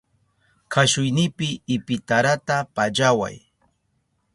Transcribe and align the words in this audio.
Kashuynipi 0.71 1.47
ipitarata 1.75 2.55
pallaway. 2.75 3.35